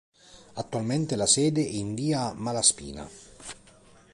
[0.53, 3.07] Attualmente la sede è in Via Malaspina.